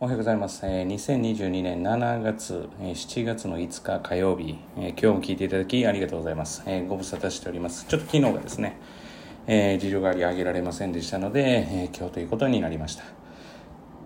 [0.00, 0.60] おはようございます。
[0.64, 6.62] えー、2022年7月、えー、7月の5日火曜日、えー、今日も聞いていただきありがとうございます。
[6.66, 7.84] えー、ご無沙汰しております。
[7.88, 8.78] ちょっと昨日がですね、
[9.48, 13.02] えー、事情があり上げられませんでしたので、えー、今日ということになりました。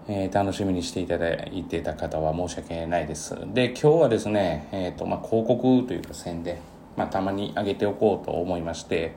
[0.08, 3.36] えー、楽しみにしていただいていた方は申し訳ないです。
[3.52, 6.56] で、今日はですね、えっ、と、まあ、広告というか宣伝、
[6.96, 9.14] まあ、たまに上げておこうと思いまして、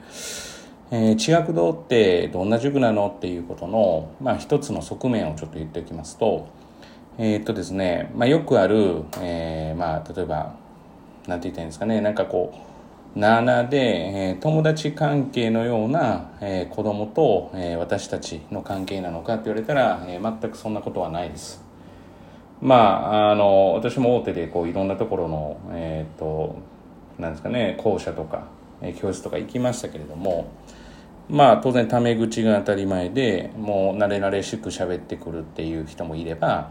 [0.91, 6.49] えー、地学堂ってどんな塾なのっていうことの、まあ、一つの側面をちょっと言っておきますと、
[7.17, 10.55] えー、っとですね、まあ、よくある、えー、まあ、例えば、
[11.27, 12.53] なんて言ったらいいんですかね、なんかこ
[13.15, 21.63] う、なあなあで、えー、友達関係のような、えー、子供と、えー、私たちの関係なのかって言われたら、えー、全くそんなことはないです。
[22.61, 26.57] まあ、あの、私も大手でこういろんなところの、えっ、と、
[27.17, 28.47] なんですかね、校舎とか、
[28.81, 30.51] えー、教室とか行きましたけれども、
[31.29, 36.69] まあ当然タメ口が当たり前でもう慣れ慣れしく喋ってくるっていう人もいれば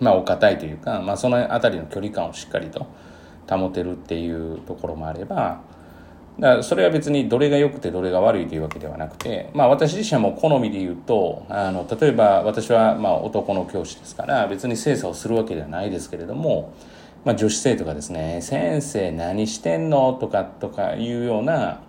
[0.00, 2.86] まあお堅いというか、まあ、その辺りの距離感をしっかりと
[3.48, 5.60] 保てるっていうところもあれば
[6.38, 16.74] だそれは別にどれが良くてどれが悪いというわけではなくて、まあ、私自身も好みで言うとあの例えば私はまあ男の教師ですから別に精査をするわけではないですけれども、
[17.24, 21.80] まあ、女子生徒がですね「先生何してんの?」とかとかいうような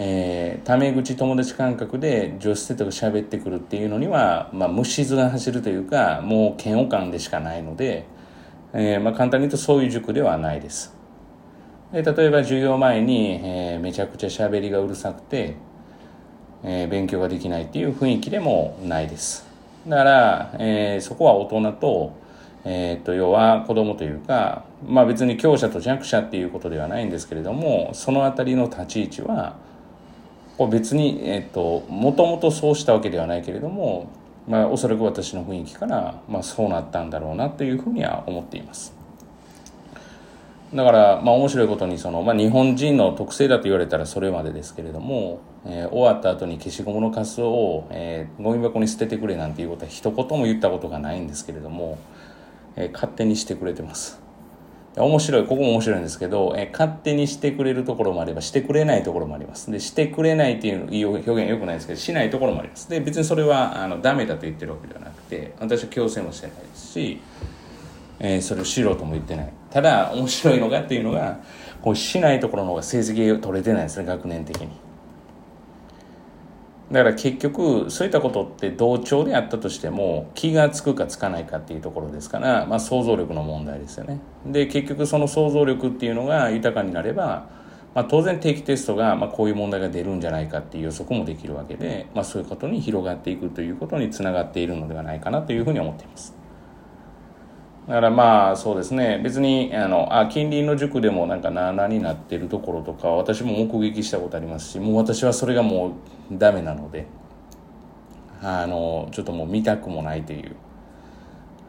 [0.00, 8.06] えー、タメ口友達感覚で女子生徒が喋ってくるっていうのには、まあ、虫図が走るというかもう嫌悪感でしかないので、
[8.72, 10.94] えーまあ、簡単に言うとそういう塾ではないです。
[11.90, 15.56] で例えば授業前に、えー、めちゃくちゃ喋りがうるさくて、
[16.62, 19.48] えー、勉強ができないっていう雰囲気でもないです。
[19.84, 22.12] だから、えー、そこは大人と,、
[22.64, 29.56] えー、と要は子供というか、まあ、別に強者と弱者っていうことではないんですけれどもその辺りの立ち位置は
[30.58, 34.10] こう別に、えっと、もともとそうしたわけではないけれども、
[34.48, 38.92] まあ、おそらく私の雰囲気から、まあ、そうなったんだろうなというふうには思っています。
[40.74, 51.98] だから、まあ、面白いことにその、まあ、日本人の特性だと言われたらそれまでですけれども、えー、終わった後に消しゴムのカスを、えー、ゴミ箱に捨ててくれなんていうことは一言も言ったことがないんですけれども、
[52.76, 54.27] えー、勝手にしてくれてます。
[55.00, 59.70] 面白い、ここも面白いんですけど、え勝手にしてくれるところもあれば、してくれないところもあります。
[59.70, 62.88] で、してくれないっていう表現良くないですけど、しないところもあります。
[62.88, 67.20] で、別にそれは、あの、ダメだと言ってるわけではなくて、私は強制もしてないですし、
[68.20, 69.52] えー、それをしろとも言ってない。
[69.70, 71.40] ただ、面白いのがっていうのが、
[71.82, 74.87] こう、しないところの方が成績取れてないですね、学年的に。
[76.90, 84.20] だから結局そういったことって同調であったとしても気がつくかつかないかっていうところですから、まあ、想像力の問題ですよね。
[84.46, 87.50] で結局その想像力っていうのが豊かになれば、
[87.94, 96.37] まあ、当然定期テストが、まあ、こういう問題が出るんじゃないかっていう予測もできるわけで、まあ、そういうことに広がっていくということにつながっているのではないかなというふうに思っています。
[97.88, 105.96] だからまあそうですね別にあのあ近隣の塾でもなんかなあなあになってるところとか私も目撃したことありますしもう私はそれがも
[106.30, 107.06] うダメなので
[108.42, 110.54] あのちょっともう見たくもないという。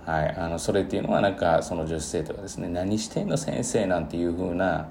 [0.06, 4.88] はい、あのそれっていうのはなんかその女子生徒がですね「何してんの先生」なんていうふうな、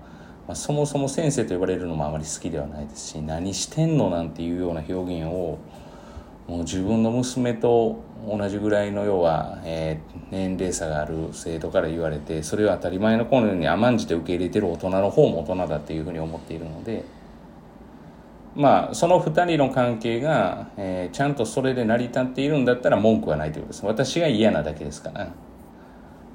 [0.47, 5.59] ま、そもそも先生と呼ばれるのもあまり好きではないですし「何してんの」なんていうような表現を
[6.49, 17.05] もう自分の娘と同じぐらいの要は、えー、年齢差がある生徒から言われてそれを当たり前の子のように甘んじて受け入れてる大人の方も大人だっていうふうに思っているので
[18.57, 23.87] まあその2人の関係が、えー、ちゃんとそれで成り立っているんだったら文句はないということです。
[23.87, 25.33] 私が嫌なだけですから、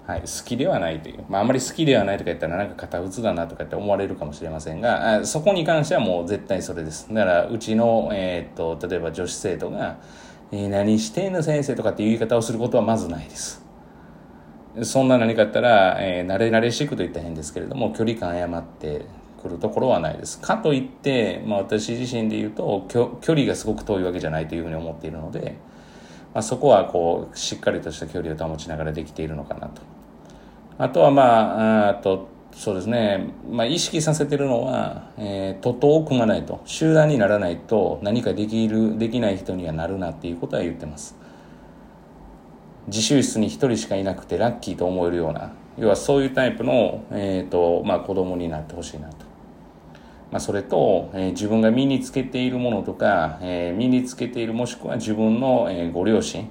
[0.05, 9.99] はい、好きではないという、まあ、あまり好きではないとか言ったらなんか堅物だなとかって思われるかもしれませんがそこに関してはもう絶対それですだからうちの、えー、っと例えば女子生徒が
[10.55, 13.65] えー、何してんの先生とかっていう言い方をすることはまずないです。
[14.83, 19.05] そんな何かあったら、えー、慣れ慣れしくと言ったら変ですけれども、距離感誤って
[19.41, 20.39] くるところはないです。
[20.39, 25.57] かといって、まあ私自身で言うと、距離がすごく遠いわけじゃないというふうに思っているので、
[26.35, 29.81] まあ、そこはこう、しっかりとした距離を保ちながらできているのかなと。
[30.77, 36.61] あとはまあ、あと、そうですね、まあ、意識させてるのは、えー、徒党を組まないと。
[36.65, 41.15] 集団にならないと何かできるできない人にはなるなっていうことは言ってます。
[42.87, 49.25] 自習室に一人しかいなくてラッキーと思えるような要はそういうタイプの、えーとまあ、子供になってほしいなと、
[50.31, 56.49] まあ、それと、えー、自分が身につけているものとか、えー、身につけているもしくは自分の、えー、ご両親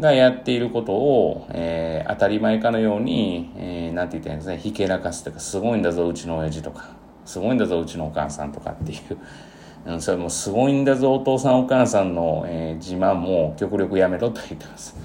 [0.00, 6.90] がやっていることを、えー、当たり前かのように、えー、なんて言ったらいいんですね、ひけらかすとか、すごいんだぞ、うちの親父とか、
[7.24, 14.96] すごいんだぞ、うちのお母さんとかっていう、うん、それもすごいんだぞ、お父さんお母さんの、えー、自慢も極力やめろと言ってます。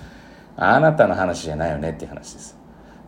[0.56, 2.58] あなたの話じゃないよねっていう話です。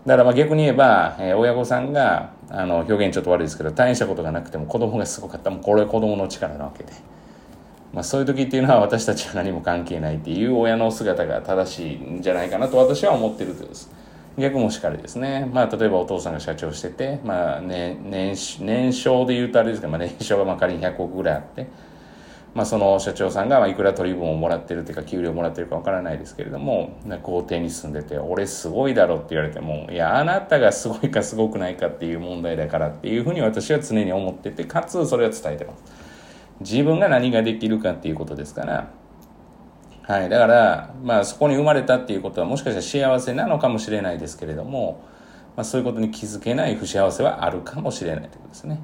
[0.07, 5.51] だからまあ逆に言えば、えー、親御さんが、あの、表現ちょっと悪いですけど、大変したことがなくても子供がすごかった。
[5.51, 6.93] もうこれ子供の力なわけで。
[7.95, 13.89] まあそういう時っていうのは私たちは何も関係ないっていう親の姿が正しいんじゃないかなと私は思ってるとです。
[14.38, 15.50] 逆もしかりですね。
[15.53, 21.68] まあ例えばお父さんが社長してて、まあね、年、年商で言うとあれですけど、まあ年商がまあ仮に100億ぐらいあって、
[22.53, 36.05] まあ、その社長さんがまあいくら取り分をもらってるというか給料もらってるかわからないですけれども豪邸に住んでて「俺すごいだろ」って言われてもいやあなたがすごいかすごくないかっていう問題だからっていうふうに私は常に思っててかつそれは伝えてます
[36.60, 38.92] 自分が何ができるかっていうことですから
[40.07, 40.30] はい。
[40.30, 45.04] だから、まあそこに生まれたっていうことはもしかしたら幸せなのかもしれないですけれども、
[45.56, 48.80] まあそういうことに気づけない不幸せはあるかもしれないということですね。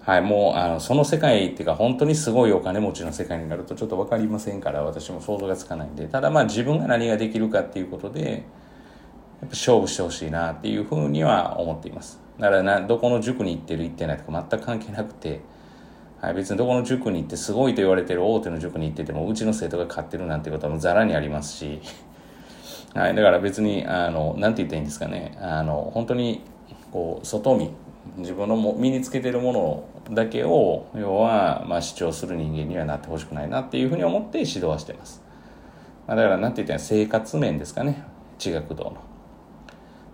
[0.00, 8.40] はい、もうあのその世界っていうか本当にすごいお金持ちの世界になるとちょっと分かりませんから私も想像がつかないんでただまあ自分が何ができるかっていうことでやっ
[9.40, 15.40] ぱ勝負してほしいなっていうふうには思っていますだからなどこの塾に行ってる行ってないとか全く関係なくて、
[16.20, 21.80] はい、別にどこの塾に行ってすごいと言われてる大手の塾に行っててもうちの生徒が買ってるなんてこともざらにありますし
[22.94, 26.40] はい、だから別にあのなんて言ったらいいんですかねあの本当に
[26.90, 27.70] こう外見
[28.16, 29.84] 自分のも身につけてるもの
[30.14, 35.22] だけを要はまあ主張する人間にはなってほしくないなっていうふうに思って指導はしてます、
[36.06, 38.02] まあ、だから何て言ったら生活面ですかね
[38.38, 38.96] 地学道の。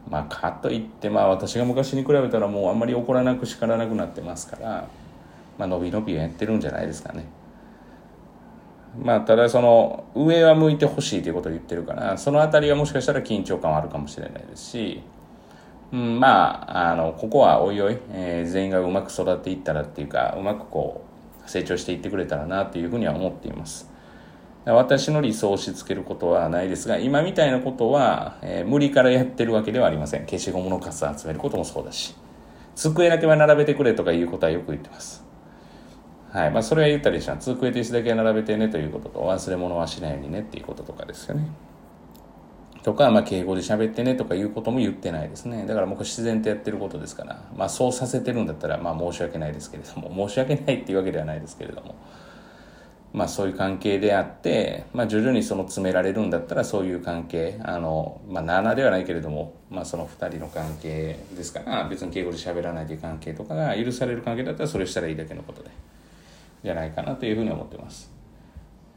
[0.08, 4.88] まあかといってまあ私が昔に比べたらもうあんまり怒らなく叱らなくなってますから
[5.58, 7.26] まあ伸び伸びやってるんじゃないですかね
[9.00, 15.02] まあただその上は向いてほしいということを言ってるからその辺りはもしかしたら緊張感はあるかもしれないですし
[15.92, 21.04] うん、まあ、あの、ここはおいおい、えー、全員がうまく育っていったらっていうか、うまくこ
[21.46, 23.90] う、成長していってくれたらなっていうふうには思っています。
[24.64, 30.22] 私の理想を押し付けることはないですが、今みたいなことは、えー、無理からやってるわけではありません。
[30.22, 32.16] 消しゴムの数を集めることもそうだし、
[32.74, 35.22] 机だけは並べてくれとかいうことはよく言ってます。
[36.32, 36.50] はい。
[36.50, 37.36] まあ、それは言ったりした。
[37.36, 41.46] 机と椅子だけは並べてねということと、忘れ物はしないようにねっていうこととかですよね。
[42.82, 45.66] とか、まあ、敬語で喋ってねとかいうことも言ってないですね。
[45.66, 51.94] だから僕自然とやってることですから、まあ、そうさせてるんだったら、まあ、申し訳ないですけれども、 申し訳ないっていうわけではないですけれども、
[53.12, 65.70] まあ、そういう関係であって、まあ、徐々にその詰められるんだったら、そういう関係、あの、まあ、7ではないけれども、まあ、その2人の関係ですから、別に敬語で喋らないという関係とかが許される関係だったら、それしたらいいだけのことで、
[66.62, 68.12] じゃないかなというふうに思ってます。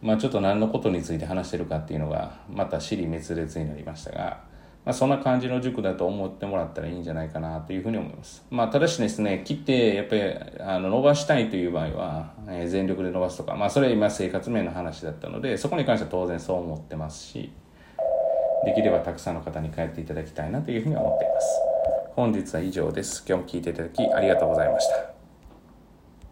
[0.02, 4.44] まあ、ちょっと何のことについて話してるかっていうのがまた尻滅裂になりましたが、
[4.86, 8.46] まあ、そんな感じの塾だと思ってもらったらいいんじゃないかなというふうに思います。
[8.52, 10.22] まあ、ただしですね、切ってやっぱり
[10.60, 17.52] あの伸ばしたいという場合は、えー、全力で伸ばすとか、まあ、それは今生活面の話だったので、そこに関しては当然そう思ってますし、
[18.64, 21.48] できればたくさんの方に帰っていただきたいなというふうに思っています。
[22.16, 23.26] 本日は以上です。
[23.28, 25.15] 今日も聞いていただきありがとうございました。